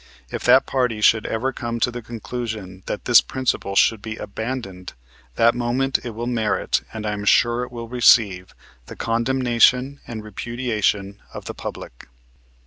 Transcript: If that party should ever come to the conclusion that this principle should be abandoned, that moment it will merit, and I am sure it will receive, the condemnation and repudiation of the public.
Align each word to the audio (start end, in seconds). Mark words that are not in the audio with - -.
If 0.31 0.43
that 0.45 0.65
party 0.65 0.99
should 0.99 1.27
ever 1.27 1.53
come 1.53 1.79
to 1.81 1.91
the 1.91 2.01
conclusion 2.01 2.81
that 2.87 3.05
this 3.05 3.21
principle 3.21 3.75
should 3.75 4.01
be 4.01 4.15
abandoned, 4.15 4.93
that 5.35 5.53
moment 5.53 5.99
it 6.03 6.15
will 6.15 6.25
merit, 6.25 6.81
and 6.91 7.05
I 7.05 7.11
am 7.11 7.23
sure 7.23 7.61
it 7.61 7.71
will 7.71 7.87
receive, 7.87 8.55
the 8.87 8.95
condemnation 8.95 9.99
and 10.07 10.23
repudiation 10.23 11.21
of 11.35 11.45
the 11.45 11.53
public. 11.53 12.07